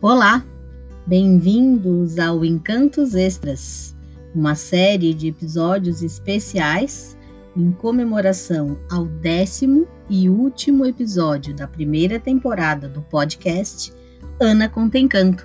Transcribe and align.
Olá, 0.00 0.46
bem-vindos 1.04 2.20
ao 2.20 2.44
Encantos 2.44 3.16
Extras, 3.16 3.96
uma 4.32 4.54
série 4.54 5.12
de 5.12 5.26
episódios 5.26 6.02
especiais 6.02 7.18
em 7.56 7.72
comemoração 7.72 8.78
ao 8.88 9.06
décimo 9.06 9.88
e 10.08 10.30
último 10.30 10.86
episódio 10.86 11.52
da 11.52 11.66
primeira 11.66 12.20
temporada 12.20 12.88
do 12.88 13.02
podcast 13.02 13.92
Ana 14.40 14.68
Conta 14.68 15.00
Encanto. 15.00 15.44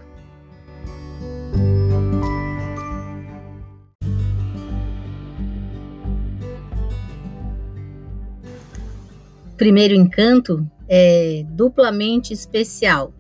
Primeiro 9.57 9.96
encanto 9.96 10.63
é 10.87 11.43
duplamente 11.49 12.31
especial 12.31 13.12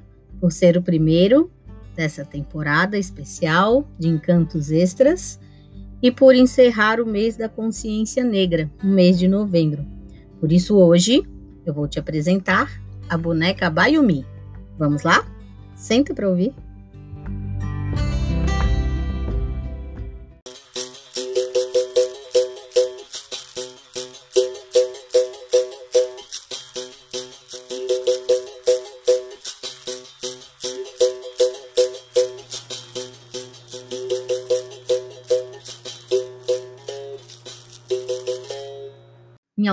por 0.43 0.51
ser 0.51 0.75
o 0.75 0.81
primeiro 0.81 1.49
dessa 1.95 2.25
temporada 2.25 2.97
especial 2.97 3.87
de 3.97 4.09
Encantos 4.09 4.71
Extras 4.71 5.39
e 6.01 6.11
por 6.11 6.35
encerrar 6.35 6.99
o 6.99 7.05
mês 7.05 7.37
da 7.37 7.47
consciência 7.47 8.25
negra, 8.25 8.69
o 8.83 8.87
mês 8.87 9.17
de 9.17 9.25
novembro. 9.25 9.85
Por 10.41 10.51
isso, 10.51 10.75
hoje 10.75 11.23
eu 11.65 11.73
vou 11.73 11.87
te 11.87 11.97
apresentar 11.97 12.69
a 13.07 13.17
boneca 13.17 13.69
Bayumi. 13.69 14.25
Vamos 14.77 15.03
lá? 15.03 15.25
Senta 15.75 16.13
para 16.13 16.27
ouvir. 16.27 16.53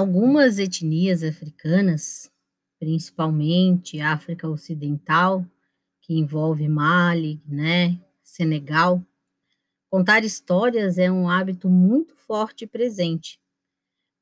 Algumas 0.00 0.58
etnias 0.58 1.22
africanas, 1.22 2.30
principalmente 2.78 4.00
África 4.00 4.48
Ocidental, 4.48 5.44
que 6.00 6.14
envolve 6.14 6.66
Mali, 6.66 7.38
né, 7.46 8.00
Senegal, 8.22 9.04
contar 9.90 10.24
histórias 10.24 10.96
é 10.96 11.12
um 11.12 11.28
hábito 11.28 11.68
muito 11.68 12.16
forte 12.16 12.64
e 12.64 12.66
presente. 12.66 13.38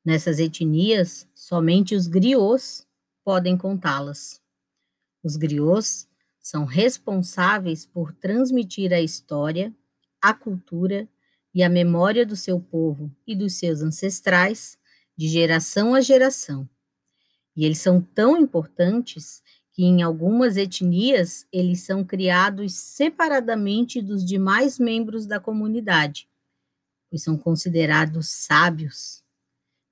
Nessas 0.03 0.37
etnias, 0.37 1.25
somente 1.33 1.95
os 1.95 2.07
griots 2.07 2.85
podem 3.23 3.57
contá-las. 3.57 4.41
Os 5.23 5.37
griots 5.37 6.09
são 6.41 6.65
responsáveis 6.65 7.85
por 7.85 8.11
transmitir 8.11 8.91
a 8.91 8.99
história, 8.99 9.73
a 10.21 10.33
cultura 10.33 11.07
e 11.53 11.63
a 11.63 11.69
memória 11.69 12.25
do 12.25 12.35
seu 12.35 12.59
povo 12.59 13.09
e 13.25 13.33
dos 13.33 13.53
seus 13.53 13.81
ancestrais 13.81 14.77
de 15.19 15.27
geração 15.27 15.93
a 15.93 15.99
geração. 15.99 16.65
E 17.53 17.65
eles 17.65 17.79
são 17.79 17.99
tão 17.99 18.37
importantes 18.37 19.43
que 19.73 19.83
em 19.83 20.01
algumas 20.01 20.55
etnias 20.55 21.45
eles 21.51 21.81
são 21.81 22.05
criados 22.05 22.73
separadamente 22.73 24.01
dos 24.01 24.23
demais 24.23 24.79
membros 24.79 25.25
da 25.25 25.37
comunidade, 25.37 26.29
pois 27.09 27.21
são 27.21 27.37
considerados 27.37 28.29
sábios, 28.29 29.21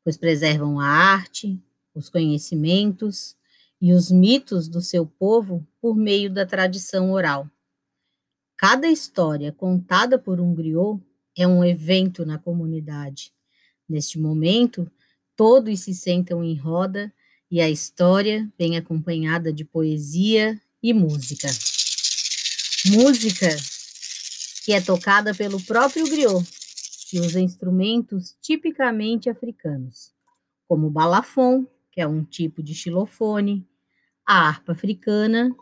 pois 0.02 0.16
preservam 0.16 0.80
a 0.80 0.88
arte, 0.88 1.62
os 1.94 2.08
conhecimentos 2.08 3.36
e 3.82 3.92
os 3.92 4.09
mitos 4.09 4.70
do 4.70 4.80
seu 4.80 5.06
povo 5.06 5.68
por 5.82 5.98
meio 5.98 6.34
da 6.34 6.46
tradição 6.46 7.12
oral. 7.12 7.52
Cada 8.56 8.88
história 8.88 9.52
contada 9.52 10.18
por 10.18 10.40
um 10.40 10.56
griot 10.56 11.04
é 11.38 11.46
um 11.46 11.66
evento 11.66 12.26
na 12.26 12.40
comunidade. 12.40 13.34
Neste 13.90 14.18
momento, 14.18 14.90
todos 15.38 15.81
se 15.81 15.94
sentam 15.94 16.44
em 16.44 16.56
roda 16.56 17.14
e 17.50 17.62
a 17.62 17.70
história 17.70 18.50
vem 18.58 18.75
acompanhada 18.75 19.53
de 19.53 19.64
poesia 19.64 20.59
e 20.81 20.94
música. 20.94 21.48
Música 22.88 23.56
que 24.66 24.74
é 24.74 24.81
tocada 24.81 25.34
pelo 25.34 25.64
próprio 25.64 26.03
griot, 26.09 26.46
que 27.09 27.22
usa 27.22 27.40
instrumentos 27.40 28.36
tipicamente 28.42 29.30
africanos, 29.30 30.12
como 30.68 30.88
o 30.88 30.92
balafon, 30.92 31.66
que 31.92 32.02
é 32.02 32.08
um 32.08 32.24
tipo 32.24 32.62
de 32.62 32.74
xilofone, 32.74 33.66
a 34.26 34.50
harpa 34.50 34.74
africana, 34.74 35.56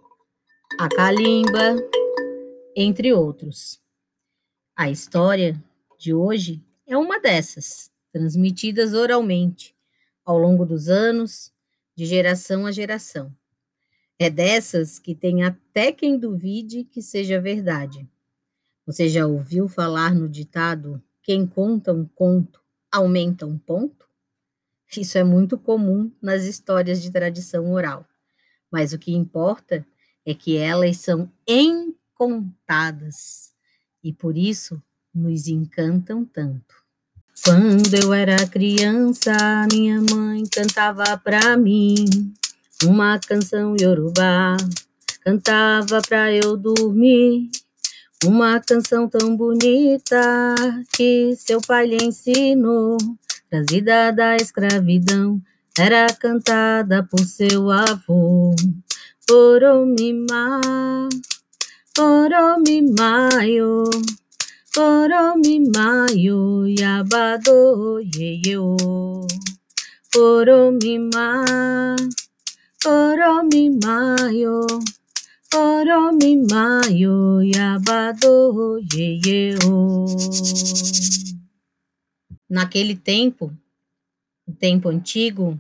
a 0.80 0.90
calimba, 0.90 1.76
entre 2.76 3.14
outros. 3.14 3.80
A 4.76 4.90
história 4.90 5.62
de 6.00 6.14
hoje 6.14 6.64
é 6.88 6.98
uma 6.98 7.20
dessas 7.20 7.92
transmitidas 8.16 8.94
oralmente 8.94 9.76
ao 10.24 10.38
longo 10.38 10.66
dos 10.66 10.88
anos, 10.88 11.52
de 11.94 12.06
geração 12.06 12.66
a 12.66 12.72
geração. 12.72 13.36
É 14.18 14.30
dessas 14.30 14.98
que 14.98 15.14
tem 15.14 15.44
até 15.44 15.92
quem 15.92 16.18
duvide 16.18 16.86
que 16.86 17.02
seja 17.02 17.42
verdade. 17.42 18.08
Você 18.86 19.10
já 19.10 19.28
ouviu 19.28 19.68
falar 19.68 20.16
no 20.16 20.30
ditado: 20.30 21.04
quem 21.22 21.46
conta 21.46 21.92
um 21.92 22.06
conto 22.06 22.62
aumenta 22.90 23.46
um 23.46 23.58
ponto? 23.58 24.08
Isso 24.96 25.18
é 25.18 25.24
muito 25.26 25.58
comum 25.58 26.10
nas 26.22 26.46
histórias 26.46 27.02
de 27.02 27.12
tradição 27.12 27.70
oral. 27.74 28.08
Mas 28.72 28.94
o 28.94 28.98
que 28.98 29.12
importa 29.12 29.86
é 30.26 30.34
que 30.34 30.56
elas 30.56 31.00
são 31.00 31.30
encontadas 31.46 33.54
e 34.02 34.14
por 34.14 34.38
isso 34.38 34.82
nos 35.14 35.50
encantam 35.50 36.24
tanto. 36.24 36.85
Quando 37.44 37.94
eu 38.02 38.14
era 38.14 38.48
criança, 38.48 39.34
minha 39.72 40.02
mãe 40.02 40.44
cantava 40.52 41.18
pra 41.18 41.56
mim 41.58 42.06
uma 42.84 43.20
canção 43.20 43.76
yorubá. 43.80 44.58
Cantava 45.22 46.02
pra 46.08 46.32
eu 46.32 46.56
dormir. 46.56 47.50
Uma 48.24 48.60
canção 48.60 49.08
tão 49.08 49.36
bonita 49.36 50.56
que 50.96 51.36
seu 51.36 51.62
pai 51.62 51.88
lhe 51.88 51.98
ensinou. 52.04 52.98
Trazida 53.50 54.12
da 54.12 54.36
escravidão, 54.36 55.40
era 55.78 56.08
cantada 56.08 57.04
por 57.04 57.20
seu 57.20 57.70
avô. 57.70 58.56
Oromimá, 59.30 60.62
Oromimaio. 62.00 63.84
Oromi 64.78 65.72
mayo 65.72 66.68
yabado 66.68 68.02
yeyo. 68.04 68.76
Oromi 70.12 71.00
ma. 71.00 71.28
Oromi 72.84 73.70
mayo. 73.80 74.68
Oromi 75.56 76.32
mayo 76.52 77.40
yabado 77.40 78.36
yeyo. 78.92 80.06
Naquele 82.50 82.96
tempo, 82.96 83.54
o 84.46 84.52
tempo 84.52 84.90
antigo, 84.90 85.58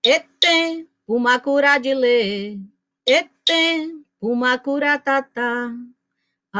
ete, 0.00 0.86
uma 1.08 1.40
cura 1.40 1.76
de 1.78 1.92
lê, 1.92 2.56
ete, 3.04 3.98
uma 4.22 4.56
cura 4.58 4.96
tatá. 4.96 5.74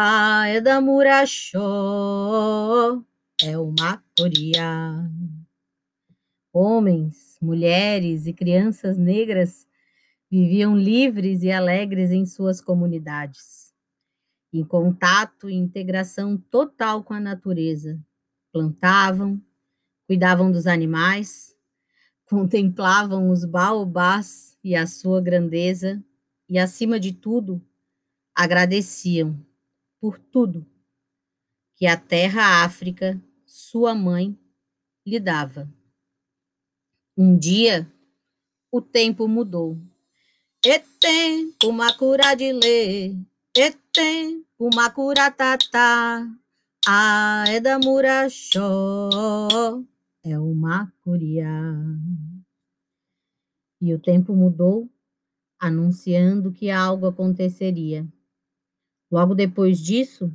A 0.01 0.47
é 0.47 0.61
da 0.61 0.81
Murachó, 0.81 1.59
é 3.43 3.59
uma 3.59 4.01
coria. 4.17 5.11
Homens, 6.53 7.37
mulheres 7.43 8.29
e 8.29 8.33
crianças 8.33 8.97
negras 8.97 9.67
viviam 10.31 10.79
livres 10.79 11.43
e 11.43 11.51
alegres 11.51 12.13
em 12.13 12.25
suas 12.25 12.61
comunidades, 12.61 13.75
em 14.53 14.63
contato 14.63 15.51
e 15.51 15.55
integração 15.55 16.37
total 16.37 17.03
com 17.03 17.13
a 17.13 17.19
natureza. 17.19 18.01
Plantavam, 18.53 19.43
cuidavam 20.07 20.53
dos 20.53 20.69
animais, 20.69 21.57
contemplavam 22.25 23.33
os 23.33 23.45
baobás 23.45 24.57
e 24.63 24.77
a 24.77 24.87
sua 24.87 25.21
grandeza 25.21 26.01
e, 26.49 26.57
acima 26.57 27.01
de 27.01 27.13
tudo, 27.13 27.61
agradeciam 28.33 29.48
por 30.01 30.19
tudo 30.19 30.67
que 31.77 31.87
a 31.87 31.97
terra 31.97 32.65
África, 32.65 33.21
sua 33.47 33.95
mãe, 33.95 34.37
lhe 35.07 35.21
dava. 35.21 35.73
Um 37.17 37.39
dia, 37.39 37.91
o 38.71 38.81
tempo 38.81 39.29
mudou. 39.29 39.79
E 40.65 40.79
tempo 41.01 41.73
macura 41.73 42.35
de 42.35 42.53
ler, 42.53 43.17
e 43.57 43.71
tempo 43.93 44.69
macura 44.75 45.31
tatá, 45.31 46.29
a 46.85 47.45
é 47.47 47.61
da 47.61 47.79
murachó, 47.79 49.09
é 50.25 50.37
o 50.39 50.53
macuriá. 50.53 51.73
E 53.81 53.95
o 53.95 54.01
tempo 54.01 54.35
mudou, 54.35 54.91
anunciando 55.61 56.51
que 56.51 56.71
algo 56.71 57.07
aconteceria. 57.07 58.05
Logo 59.11 59.35
depois 59.35 59.81
disso, 59.81 60.31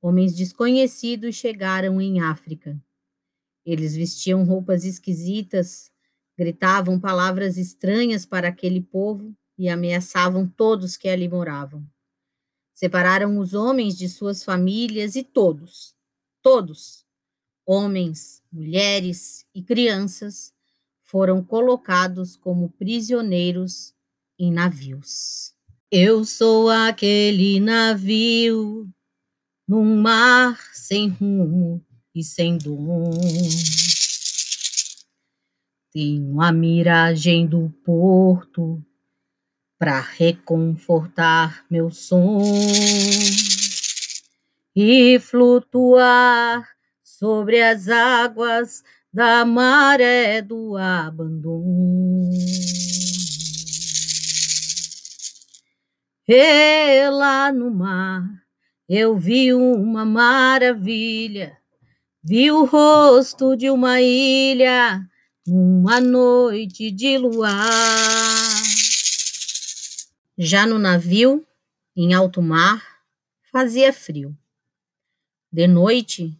homens 0.00 0.34
desconhecidos 0.34 1.34
chegaram 1.34 2.00
em 2.00 2.20
África. 2.20 2.80
Eles 3.64 3.96
vestiam 3.96 4.44
roupas 4.44 4.84
esquisitas, 4.84 5.90
gritavam 6.38 7.00
palavras 7.00 7.56
estranhas 7.56 8.26
para 8.26 8.48
aquele 8.48 8.80
povo 8.80 9.34
e 9.58 9.68
ameaçavam 9.68 10.46
todos 10.46 10.96
que 10.96 11.08
ali 11.08 11.28
moravam. 11.28 11.84
Separaram 12.72 13.38
os 13.38 13.54
homens 13.54 13.96
de 13.96 14.08
suas 14.08 14.44
famílias 14.44 15.16
e 15.16 15.22
todos, 15.22 15.94
todos, 16.42 17.06
homens, 17.66 18.42
mulheres 18.52 19.46
e 19.54 19.62
crianças, 19.62 20.52
foram 21.04 21.42
colocados 21.42 22.36
como 22.36 22.70
prisioneiros 22.70 23.94
em 24.38 24.52
navios. 24.52 25.53
Eu 25.96 26.24
sou 26.24 26.68
aquele 26.68 27.60
navio 27.60 28.84
num 29.68 30.02
mar 30.02 30.58
sem 30.72 31.06
rumo 31.08 31.80
e 32.12 32.20
sem 32.20 32.58
dom. 32.58 33.12
Tenho 35.92 36.40
a 36.40 36.50
miragem 36.50 37.46
do 37.46 37.72
porto 37.84 38.84
para 39.78 40.00
reconfortar 40.00 41.64
meu 41.70 41.92
som 41.92 42.42
e 44.74 45.16
flutuar 45.20 46.68
sobre 47.04 47.62
as 47.62 47.86
águas 47.86 48.82
da 49.12 49.44
maré 49.44 50.42
do 50.42 50.76
abandono. 50.76 52.24
E 56.26 57.06
lá 57.10 57.52
no 57.52 57.70
mar 57.70 58.24
eu 58.88 59.14
vi 59.14 59.52
uma 59.52 60.06
maravilha, 60.06 61.58
vi 62.22 62.50
o 62.50 62.64
rosto 62.64 63.54
de 63.54 63.68
uma 63.68 64.00
ilha 64.00 65.06
numa 65.46 66.00
noite 66.00 66.90
de 66.90 67.18
luar. 67.18 67.62
Já 70.38 70.66
no 70.66 70.78
navio, 70.78 71.46
em 71.94 72.14
alto 72.14 72.40
mar, 72.40 72.82
fazia 73.52 73.92
frio. 73.92 74.34
De 75.52 75.66
noite, 75.66 76.34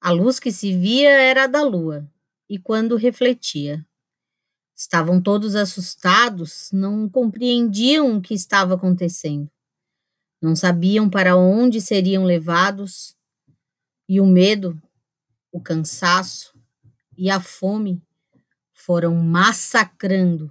a 0.00 0.10
luz 0.10 0.40
que 0.40 0.50
se 0.50 0.74
via 0.74 1.10
era 1.10 1.46
da 1.46 1.62
lua, 1.62 2.10
e 2.48 2.58
quando 2.58 2.96
refletia, 2.96 3.84
Estavam 4.80 5.20
todos 5.20 5.56
assustados, 5.56 6.70
não 6.72 7.06
compreendiam 7.06 8.16
o 8.16 8.20
que 8.22 8.32
estava 8.32 8.76
acontecendo. 8.76 9.46
Não 10.40 10.56
sabiam 10.56 11.10
para 11.10 11.36
onde 11.36 11.82
seriam 11.82 12.24
levados, 12.24 13.14
e 14.08 14.22
o 14.22 14.26
medo, 14.26 14.80
o 15.52 15.60
cansaço 15.60 16.58
e 17.14 17.28
a 17.28 17.38
fome 17.38 18.02
foram 18.72 19.14
massacrando 19.16 20.50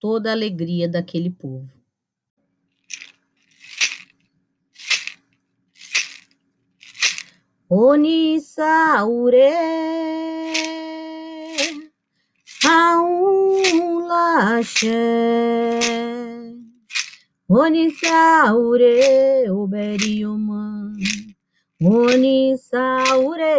toda 0.00 0.30
a 0.30 0.32
alegria 0.32 0.88
daquele 0.88 1.30
povo. 1.30 1.70
Onisaure 7.70 9.38
Aulache 14.38 14.94
Onisaure 17.50 18.94
Oberiuma 19.50 20.94
Onisaure 21.82 23.56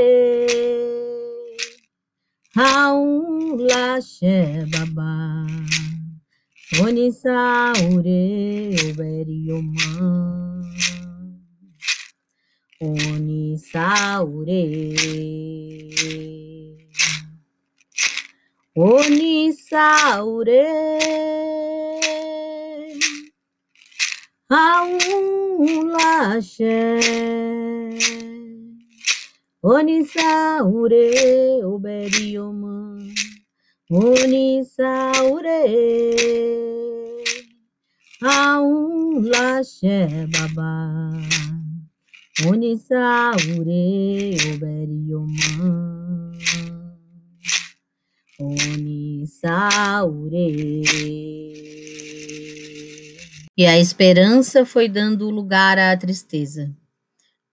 Aulache 2.55 4.37
Baba. 4.71 5.45
Onisaure 6.81 8.21
Oberiuma 8.87 9.89
Onisaure 12.79 14.63
Onisaure. 18.79 20.63
Aulache 24.49 25.99
Onisaure 29.61 31.03
Oberioma 31.63 33.03
Onisaure. 33.91 35.59
Aulache 38.21 39.97
Baba 40.31 41.11
Onisaure 42.47 43.83
Oberioma 44.53 45.98
Onisaure. 49.43 50.83
E 53.57 53.65
a 53.65 53.77
esperança 53.79 54.65
foi 54.65 54.87
dando 54.89 55.29
lugar 55.29 55.77
à 55.77 55.95
tristeza. 55.95 56.73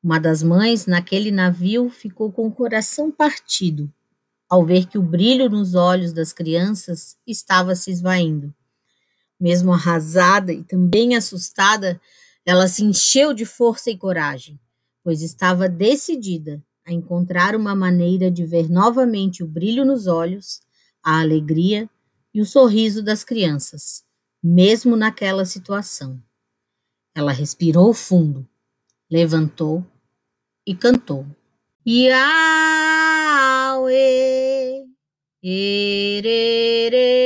Uma 0.02 0.19
das 0.19 0.43
mães 0.43 0.87
naquele 0.87 1.31
navio 1.31 1.88
ficou 1.90 2.33
com 2.33 2.47
o 2.47 2.52
coração 2.52 3.11
partido 3.11 3.93
ao 4.49 4.64
ver 4.64 4.87
que 4.87 4.97
o 4.97 5.02
brilho 5.02 5.50
nos 5.50 5.75
olhos 5.75 6.12
das 6.12 6.33
crianças 6.33 7.16
estava 7.26 7.75
se 7.75 7.90
esvaindo. 7.90 8.55
Mesmo 9.40 9.73
arrasada 9.73 10.52
e 10.52 10.62
também 10.62 11.16
assustada, 11.16 12.00
ela 12.45 12.69
se 12.69 12.85
encheu 12.85 13.35
de 13.35 13.45
força 13.45 13.90
e 13.90 13.99
coragem, 13.99 14.59
pois 15.02 15.21
estava 15.21 15.69
decidida 15.69 16.62
a 16.87 16.93
encontrar 16.93 17.57
uma 17.57 17.75
maneira 17.75 18.31
de 18.31 18.47
ver 18.47 18.71
novamente 18.71 19.43
o 19.43 19.49
brilho 19.49 19.85
nos 19.85 20.07
olhos 20.07 20.61
a 21.07 21.21
alegria 21.21 21.89
e 22.35 22.41
o 22.41 22.45
sorriso 22.45 23.01
das 23.01 23.23
crianças, 23.23 24.05
mesmo 24.43 24.97
naquela 24.97 25.45
situação. 25.45 26.21
Ela 27.15 27.31
respirou 27.31 27.95
fundo, 27.95 28.45
levantou 29.09 29.87
e 30.67 30.75
cantou. 30.75 31.25
Yahweh, 31.87 32.17
erere 35.41 37.17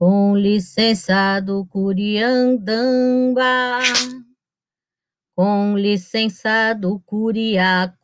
com 0.00 0.34
licença 0.34 1.40
do 1.40 1.66
Curiandamba 1.66 3.80
com 5.40 5.74
licença 5.74 6.74
do 6.74 7.00
Curiacuca, 7.00 7.96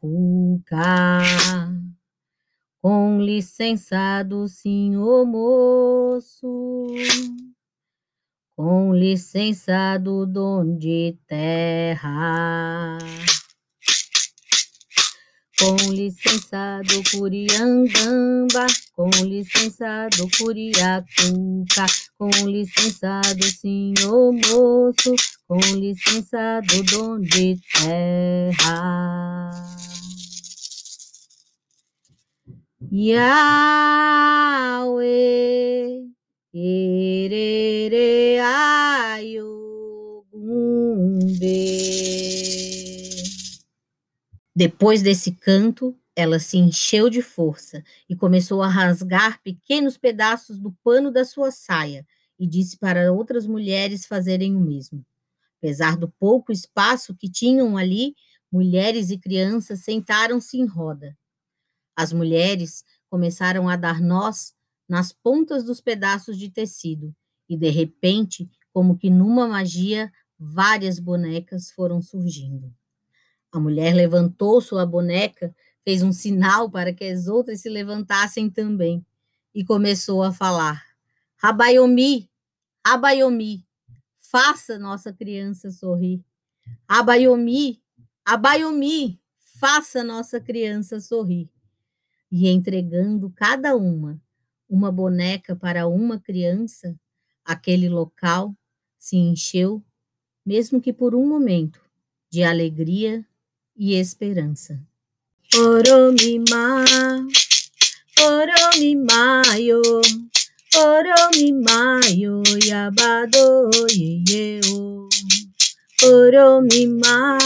com 2.81 3.21
licença 3.21 4.23
do 4.23 4.49
senhor 4.49 5.27
moço, 5.27 6.87
com 8.57 8.95
licença 8.95 9.99
do 9.99 10.25
de 10.79 11.19
terra. 11.27 12.97
Com 15.59 15.77
licença 15.91 16.83
do 16.85 17.03
com 18.93 19.09
licença 19.25 20.07
do 20.19 20.29
Curiacuca, 20.37 21.87
com 22.19 22.29
licença 22.47 23.23
do 23.35 23.47
senhor 23.47 24.33
moço, 24.35 25.15
com 25.49 25.59
licença 25.77 26.61
do 26.61 26.83
dono 26.83 27.23
de 27.23 27.59
terra. 27.73 29.51
Yahweh, 32.93 33.27
erere 36.55 38.39
ayo 38.41 39.57
Depois 44.57 45.03
desse 45.03 45.33
canto, 45.33 45.95
ela 46.17 46.39
se 46.39 46.57
encheu 46.57 47.11
de 47.11 47.21
força 47.21 47.85
e 48.09 48.17
começou 48.17 48.63
a 48.63 48.69
rasgar 48.69 49.39
pequenos 49.43 49.99
pedaços 49.99 50.59
do 50.59 50.73
pano 50.83 51.11
da 51.13 51.27
sua 51.27 51.51
saia 51.51 52.07
e 52.39 52.47
disse 52.47 52.79
para 52.79 53.13
outras 53.13 53.47
mulheres 53.47 54.07
fazerem 54.07 54.57
o 54.57 54.61
mesmo. 54.61 55.05
Apesar 55.59 55.99
do 55.99 56.09
pouco 56.09 56.53
espaço 56.53 57.15
que 57.15 57.29
tinham 57.29 57.77
ali, 57.77 58.15
mulheres 58.51 59.11
e 59.11 59.19
crianças 59.19 59.81
sentaram-se 59.81 60.57
em 60.57 60.65
roda. 60.65 61.15
As 61.95 62.11
mulheres 62.11 62.83
começaram 63.11 63.69
a 63.69 63.77
dar 63.77 64.01
nós 64.01 64.55
nas 64.89 65.13
pontas 65.13 65.65
dos 65.65 65.83
pedaços 65.83 66.39
de 66.39 66.49
tecido 66.49 67.15
e, 67.47 67.59
de 67.59 67.69
repente, 67.69 68.49
como 68.73 68.97
que 68.97 69.11
numa 69.11 69.47
magia, 69.47 70.11
várias 70.39 70.99
bonecas 70.99 71.71
foram 71.71 72.01
surgindo. 72.01 72.73
A 73.57 73.61
mulher 73.61 73.95
levantou 73.95 74.61
sua 74.61 74.85
boneca, 74.85 75.55
fez 75.83 76.03
um 76.03 76.13
sinal 76.13 76.71
para 76.71 76.93
que 76.93 77.05
as 77.05 77.27
outras 77.27 77.63
se 77.63 77.71
levantassem 77.71 78.51
também 78.51 79.03
e 79.55 79.65
começou 79.65 80.23
a 80.23 80.31
falar: 80.31 80.85
Rabaiomi, 81.37 82.29
Rabaiomi, 82.87 83.67
faça 84.19 84.79
nossa 84.79 85.11
criança 85.11 85.71
sorrir. 85.71 86.23
Abaiomi, 86.87 87.81
Abaiomi, 88.27 89.19
faça 89.59 90.05
nossa 90.05 90.39
criança 90.39 91.01
sorrir. 91.01 91.49
E 92.31 92.51
entregando 92.51 93.31
cada 93.31 93.75
uma 93.75 94.21
uma 94.69 94.93
boneca 94.93 95.57
para 95.57 95.87
uma 95.87 96.21
criança, 96.21 96.95
aquele 97.43 97.89
local 97.89 98.55
se 98.99 99.17
encheu, 99.17 99.83
mesmo 100.45 100.79
que 100.79 100.93
por 100.93 101.15
um 101.15 101.27
momento, 101.27 101.81
de 102.29 102.43
alegria 102.43 103.25
e 103.79 103.95
esperança. 103.95 104.81
Oromima, 105.55 106.85
Oromimayo, 108.21 109.83
Oromimayo, 110.75 112.43
Yabado 112.65 113.71
Yeyeo, 113.91 115.09
Oromima, 116.03 117.39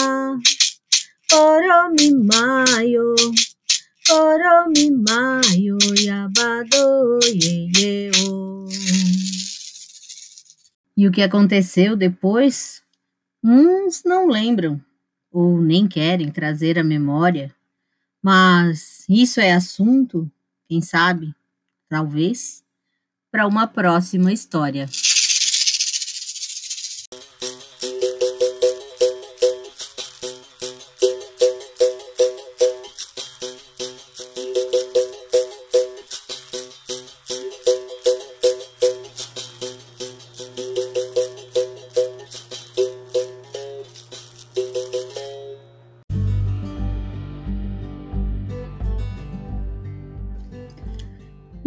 Oromimayo, 1.33 3.15
Oromimayo, 4.11 5.79
Yabado 6.01 7.21
Yeyeo. 7.25 8.69
E 10.97 11.07
o 11.07 11.13
que 11.13 11.23
aconteceu 11.23 11.97
depois? 11.97 12.83
Uns 13.43 14.03
não 14.05 14.29
lembram 14.29 14.81
ou 15.33 15.61
nem 15.61 15.87
querem 15.89 16.31
trazer 16.31 16.79
à 16.79 16.85
memória, 16.85 17.55
mas 18.23 19.05
isso 19.09 19.41
é 19.41 19.53
assunto, 19.53 20.31
quem 20.69 20.81
sabe, 20.83 21.35
talvez, 21.89 22.65
para 23.31 23.47
uma 23.47 23.67
próxima 23.67 24.33
história. 24.33 24.89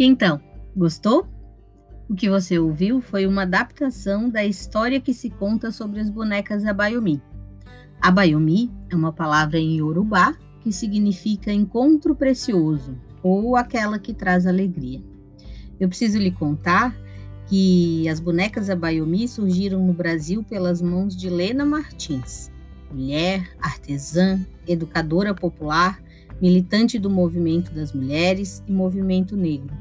Então, 0.04 0.40
gostou? 0.76 1.26
O 2.08 2.14
que 2.14 2.28
você 2.28 2.58
ouviu 2.58 3.00
foi 3.00 3.26
uma 3.26 3.42
adaptação 3.42 4.28
da 4.28 4.44
história 4.44 5.00
que 5.00 5.14
se 5.14 5.30
conta 5.30 5.70
sobre 5.70 6.00
as 6.00 6.10
bonecas 6.10 6.66
Abayomi. 6.66 7.22
Abayomi 8.00 8.70
é 8.90 8.94
uma 8.94 9.12
palavra 9.12 9.58
em 9.58 9.78
Yorubá 9.78 10.36
que 10.60 10.70
significa 10.70 11.50
encontro 11.50 12.14
precioso 12.14 12.94
ou 13.22 13.56
aquela 13.56 13.98
que 13.98 14.12
traz 14.12 14.46
alegria. 14.46 15.02
Eu 15.80 15.88
preciso 15.88 16.18
lhe 16.18 16.30
contar 16.30 16.94
que 17.46 18.06
as 18.08 18.20
bonecas 18.20 18.68
Abayomi 18.68 19.26
surgiram 19.26 19.86
no 19.86 19.94
Brasil 19.94 20.42
pelas 20.42 20.82
mãos 20.82 21.16
de 21.16 21.30
Lena 21.30 21.64
Martins, 21.64 22.50
mulher, 22.92 23.48
artesã, 23.58 24.38
educadora 24.68 25.34
popular, 25.34 26.02
militante 26.42 26.98
do 26.98 27.08
movimento 27.08 27.72
das 27.72 27.94
mulheres 27.94 28.62
e 28.68 28.72
movimento 28.72 29.34
negro 29.36 29.74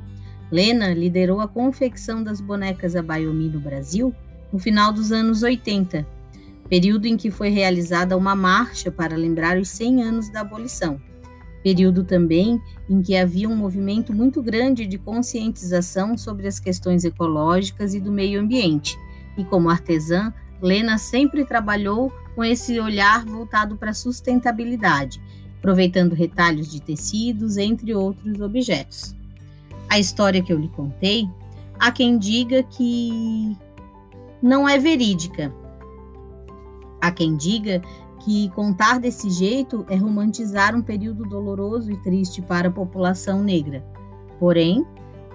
Lena 0.54 0.94
liderou 0.94 1.42
a 1.42 1.48
confecção 1.48 2.24
das 2.24 2.40
bonecas 2.40 2.96
Abayomi 2.96 3.50
no 3.50 3.60
Brasil 3.60 4.14
no 4.52 4.60
final 4.60 4.94
dos 4.94 5.12
anos 5.12 5.42
80, 5.42 6.06
período 6.70 7.08
em 7.08 7.18
que 7.18 7.32
foi 7.32 7.50
realizada 7.50 8.16
uma 8.16 8.36
marcha 8.36 8.92
para 8.92 9.18
lembrar 9.18 9.58
os 9.58 9.68
100 9.70 10.04
anos 10.04 10.30
da 10.30 10.42
abolição. 10.42 11.02
Período 11.64 12.04
também 12.04 12.62
em 12.88 13.02
que 13.02 13.16
havia 13.16 13.50
um 13.50 13.56
movimento 13.56 14.14
muito 14.14 14.44
grande 14.44 14.86
de 14.86 15.00
conscientização 15.00 16.16
sobre 16.16 16.48
as 16.48 16.60
questões 16.60 17.04
ecológicas 17.04 17.96
e 17.96 18.00
do 18.00 18.12
meio 18.12 18.40
ambiente. 18.40 18.96
E 19.36 19.44
como 19.44 19.72
artesã, 19.72 20.32
Lena 20.62 21.00
sempre 21.00 21.46
trabalhou 21.46 22.14
com 22.36 22.44
esse 22.44 22.80
olhar 22.80 23.26
voltado 23.26 23.76
para 23.76 23.90
a 23.90 23.96
sustentabilidade, 23.96 25.20
aproveitando 25.58 26.14
retalhos 26.14 26.72
de 26.72 26.80
tecidos, 26.80 27.58
entre 27.58 27.96
outros 27.96 28.40
objetos 28.40 29.16
a 29.94 30.00
história 30.00 30.42
que 30.42 30.52
eu 30.52 30.58
lhe 30.58 30.70
contei, 30.70 31.30
há 31.80 31.92
quem 31.92 32.18
diga 32.18 32.64
que 32.64 33.56
não 34.42 34.68
é 34.68 34.80
verídica. 34.80 35.54
Há 37.00 37.12
quem 37.12 37.36
diga 37.36 37.80
que 38.26 38.50
contar 38.56 39.00
desse 39.00 39.30
jeito 39.30 39.86
é 39.88 39.96
romantizar 39.96 40.76
um 40.76 40.82
período 40.82 41.24
doloroso 41.26 41.92
e 41.92 41.98
triste 41.98 42.42
para 42.42 42.70
a 42.70 42.72
população 42.72 43.44
negra. 43.44 43.86
Porém, 44.40 44.84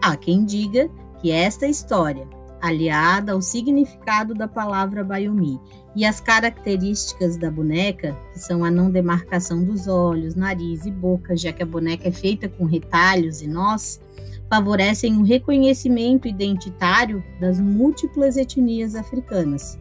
há 0.03 0.17
quem 0.17 0.45
diga 0.45 0.91
que 1.21 1.31
esta 1.31 1.69
história, 1.69 2.27
aliada 2.61 3.35
ao 3.35 3.41
significado 3.41 4.35
da 4.35 4.49
palavra 4.49 5.05
Bayomi 5.05 5.61
e 5.95 6.05
as 6.05 6.21
características 6.21 7.37
da 7.37 7.49
boneca, 7.49 8.19
que 8.33 8.41
são 8.41 8.65
a 8.65 8.71
não 8.73 8.91
demarcação 8.91 9.63
dos 9.63 9.87
olhos, 9.87 10.35
nariz 10.35 10.85
e 10.85 10.91
boca, 10.91 11.37
já 11.37 11.53
que 11.53 11.63
a 11.63 11.67
boneca 11.67 12.09
é 12.09 12.13
feita 12.13 12.49
com 12.49 12.65
retalhos 12.65 13.41
e 13.41 13.47
nós, 13.47 14.01
favorecem 14.49 15.19
o 15.19 15.23
reconhecimento 15.23 16.27
identitário 16.27 17.23
das 17.41 17.61
múltiplas 17.61 18.37
etnias 18.37 18.95
africanas, 18.95 19.79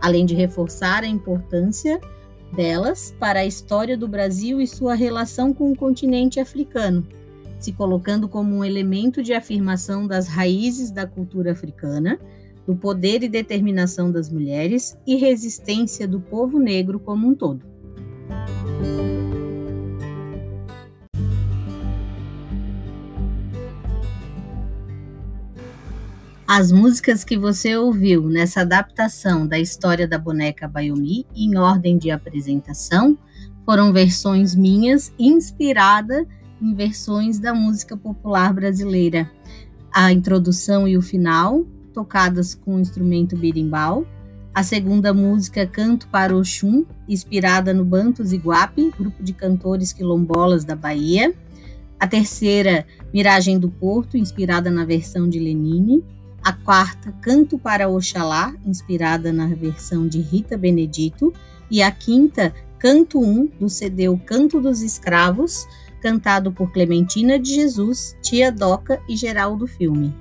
além 0.00 0.26
de 0.26 0.34
reforçar 0.34 1.04
a 1.04 1.06
importância 1.06 2.00
delas 2.52 3.14
para 3.18 3.40
a 3.40 3.46
história 3.46 3.96
do 3.96 4.08
Brasil 4.08 4.60
e 4.60 4.66
sua 4.66 4.94
relação 4.94 5.52
com 5.52 5.70
o 5.70 5.76
continente 5.76 6.40
africano, 6.40 7.06
se 7.60 7.72
colocando 7.72 8.28
como 8.28 8.56
um 8.56 8.64
elemento 8.64 9.22
de 9.22 9.32
afirmação 9.32 10.06
das 10.06 10.26
raízes 10.26 10.90
da 10.90 11.06
cultura 11.06 11.52
africana, 11.52 12.18
do 12.66 12.74
poder 12.74 13.22
e 13.22 13.28
determinação 13.28 14.10
das 14.10 14.30
mulheres 14.30 14.98
e 15.06 15.16
resistência 15.16 16.06
do 16.06 16.20
povo 16.20 16.58
negro 16.58 16.98
como 16.98 17.28
um 17.28 17.34
todo. 17.34 17.62
As 26.50 26.72
músicas 26.72 27.24
que 27.24 27.36
você 27.36 27.76
ouviu 27.76 28.22
nessa 28.22 28.62
adaptação 28.62 29.46
da 29.46 29.58
história 29.58 30.08
da 30.08 30.16
boneca 30.16 30.66
Bayomi, 30.66 31.26
em 31.36 31.58
ordem 31.58 31.98
de 31.98 32.10
apresentação, 32.10 33.18
foram 33.66 33.92
versões 33.92 34.54
minhas 34.54 35.12
inspirada 35.18 36.26
em 36.58 36.72
versões 36.72 37.38
da 37.38 37.52
música 37.52 37.98
popular 37.98 38.54
brasileira. 38.54 39.30
A 39.92 40.10
introdução 40.10 40.88
e 40.88 40.96
o 40.96 41.02
final, 41.02 41.66
tocadas 41.92 42.54
com 42.54 42.76
o 42.76 42.80
instrumento 42.80 43.36
birimbau. 43.36 44.06
A 44.54 44.62
segunda 44.62 45.12
música, 45.12 45.66
Canto 45.66 46.08
para 46.08 46.34
Oxum, 46.34 46.86
inspirada 47.06 47.74
no 47.74 47.84
Bantos 47.84 48.32
Iguape, 48.32 48.90
grupo 48.98 49.22
de 49.22 49.34
cantores 49.34 49.92
quilombolas 49.92 50.64
da 50.64 50.74
Bahia. 50.74 51.30
A 52.00 52.08
terceira, 52.08 52.86
Miragem 53.12 53.58
do 53.58 53.68
Porto, 53.68 54.16
inspirada 54.16 54.70
na 54.70 54.86
versão 54.86 55.28
de 55.28 55.38
Lenine 55.38 56.02
a 56.42 56.52
quarta, 56.52 57.12
Canto 57.20 57.58
para 57.58 57.88
Oxalá, 57.88 58.54
inspirada 58.64 59.32
na 59.32 59.46
versão 59.46 60.06
de 60.06 60.20
Rita 60.20 60.56
Benedito, 60.56 61.32
e 61.70 61.82
a 61.82 61.90
quinta, 61.90 62.54
Canto 62.78 63.20
1, 63.20 63.46
do 63.60 63.68
CD 63.68 64.08
O 64.08 64.18
Canto 64.18 64.60
dos 64.60 64.82
Escravos, 64.82 65.66
cantado 66.00 66.52
por 66.52 66.72
Clementina 66.72 67.38
de 67.38 67.54
Jesus, 67.54 68.16
Tia 68.22 68.52
Doca 68.52 69.00
e 69.08 69.16
Geraldo 69.16 69.66
Filme. 69.66 70.14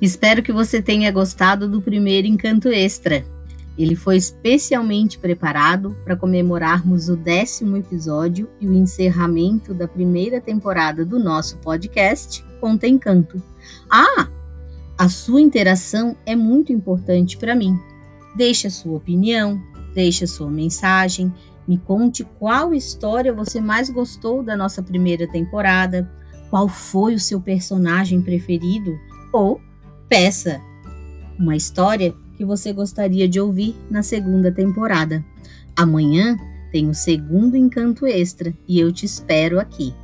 Espero 0.00 0.42
que 0.42 0.52
você 0.52 0.82
tenha 0.82 1.10
gostado 1.10 1.66
do 1.66 1.80
primeiro 1.80 2.26
encanto 2.26 2.68
extra. 2.68 3.24
Ele 3.76 3.96
foi 3.96 4.16
especialmente 4.16 5.18
preparado 5.18 5.96
para 6.04 6.16
comemorarmos 6.16 7.08
o 7.08 7.16
décimo 7.16 7.76
episódio 7.76 8.48
e 8.60 8.68
o 8.68 8.72
encerramento 8.72 9.74
da 9.74 9.88
primeira 9.88 10.40
temporada 10.40 11.04
do 11.04 11.18
nosso 11.18 11.58
podcast 11.58 12.44
Conta 12.60 12.86
Encanto. 12.86 13.42
Ah, 13.90 14.28
a 14.96 15.08
sua 15.08 15.40
interação 15.40 16.16
é 16.24 16.36
muito 16.36 16.72
importante 16.72 17.36
para 17.36 17.54
mim. 17.54 17.76
Deixe 18.36 18.68
a 18.68 18.70
sua 18.70 18.96
opinião, 18.96 19.60
deixe 19.92 20.24
a 20.24 20.28
sua 20.28 20.50
mensagem, 20.50 21.32
me 21.66 21.78
conte 21.78 22.24
qual 22.38 22.72
história 22.72 23.32
você 23.32 23.60
mais 23.60 23.90
gostou 23.90 24.42
da 24.42 24.56
nossa 24.56 24.82
primeira 24.82 25.26
temporada, 25.26 26.08
qual 26.48 26.68
foi 26.68 27.14
o 27.14 27.20
seu 27.20 27.40
personagem 27.40 28.20
preferido 28.20 28.96
ou 29.32 29.60
peça 30.08 30.60
uma 31.38 31.56
história 31.56 32.14
que 32.36 32.44
você 32.44 32.72
gostaria 32.72 33.28
de 33.28 33.40
ouvir 33.40 33.74
na 33.90 34.02
segunda 34.02 34.50
temporada. 34.50 35.24
Amanhã 35.76 36.36
tem 36.70 36.88
o 36.88 36.94
segundo 36.94 37.56
encanto 37.56 38.06
extra 38.06 38.52
e 38.66 38.78
eu 38.78 38.92
te 38.92 39.06
espero 39.06 39.60
aqui. 39.60 39.94